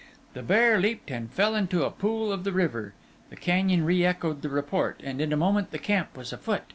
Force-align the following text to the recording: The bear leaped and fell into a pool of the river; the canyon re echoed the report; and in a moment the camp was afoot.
The 0.33 0.41
bear 0.41 0.79
leaped 0.79 1.11
and 1.11 1.31
fell 1.31 1.53
into 1.53 1.83
a 1.85 1.91
pool 1.91 2.31
of 2.31 2.43
the 2.43 2.51
river; 2.51 2.95
the 3.29 3.35
canyon 3.35 3.85
re 3.85 4.03
echoed 4.03 4.41
the 4.41 4.49
report; 4.49 4.99
and 5.03 5.21
in 5.21 5.31
a 5.31 5.37
moment 5.37 5.69
the 5.69 5.77
camp 5.77 6.17
was 6.17 6.33
afoot. 6.33 6.63